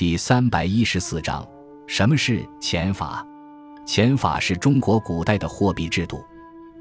[0.00, 1.46] 第三百一十四章：
[1.86, 3.22] 什么是钱法？
[3.84, 6.24] 钱法是中国古代的货币制度。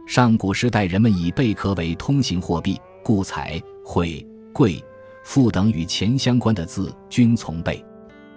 [0.08, 4.82] 上古时代，人们以贝壳为通行货币，故财、会、贵、
[5.26, 7.86] 富等与钱相关的字均从贝。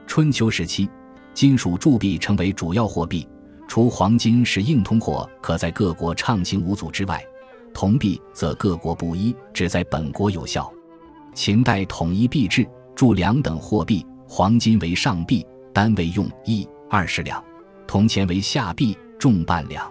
[0.04, 0.90] 春秋时期，
[1.32, 3.24] 金属铸币成为主要货币，
[3.68, 7.24] 除黄金是硬通货，可在各国畅行无阻之外，
[7.72, 10.68] 铜币则各国不一，只在本国有效。
[11.36, 14.04] 秦代统一币制，铸两等货币，
[14.34, 17.38] 黄金为上币，单位用一二十两；
[17.86, 19.86] 铜钱为下币，重半两。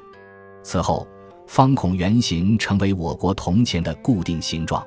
[0.64, 1.08] 此后，
[1.45, 4.84] 方孔圆形成为我国铜钱的固定形状。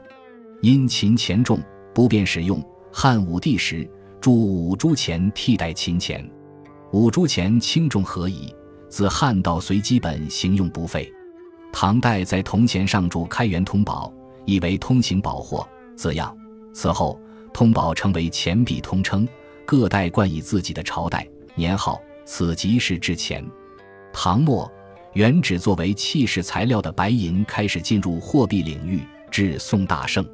[0.61, 1.61] 因秦钱重，
[1.95, 2.61] 不便使用，
[2.93, 3.89] 汉武帝时。
[4.21, 6.29] 铸五铢钱替代秦钱，
[6.91, 8.53] 五铢钱轻重合宜，
[8.89, 11.09] 自汉到隋基本行用不废。
[11.73, 14.13] 唐代在铜钱上铸开元通宝，
[14.47, 16.37] 意为通行宝货字样。
[16.73, 17.17] 此后，
[17.53, 19.29] 通宝成为钱币通称，
[19.67, 23.45] 各代冠以自己的朝代年号，此即是之前。
[24.13, 24.71] 唐末，
[25.15, 30.25] 原只作为器饰材料的白银开始进入货币领域，至宋大盛，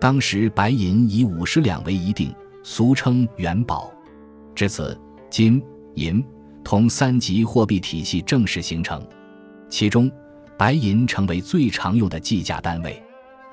[0.00, 2.34] 当时白银以五十两为一定。
[2.62, 3.90] 俗称元宝，
[4.54, 4.98] 至此，
[5.30, 5.62] 金、
[5.94, 6.22] 银、
[6.62, 9.02] 铜三级货币体系正式形成。
[9.70, 10.12] 其中，
[10.58, 13.02] 白银成为最常用的计价单位。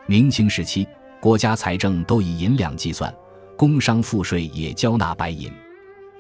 [0.08, 0.86] 明清时期，
[1.22, 3.14] 国家财政都以银两计算，
[3.58, 5.52] 工商赋税也交纳白银。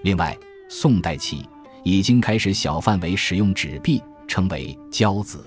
[0.01, 1.47] 另外，宋代起
[1.83, 5.45] 已经开始小范围使用纸币，称为交子。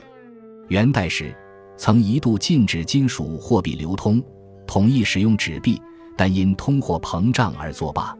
[0.68, 1.34] 元代时，
[1.76, 4.22] 曾一度禁止金属货币流通，
[4.66, 5.80] 统一使用纸币。
[6.16, 8.14] 但因通货膨胀而作罢。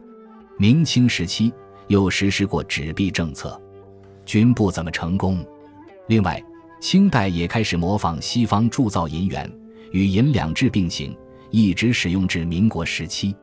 [0.57, 1.53] 明清时期
[1.87, 3.61] 又实施过纸币政策，
[4.25, 5.45] 均不怎么成功。
[6.07, 6.43] 另外，
[6.79, 9.47] 清代也开始模仿西方铸造银元，
[9.91, 11.15] 与银两制并行，
[11.51, 13.35] 一直使用至民国时期。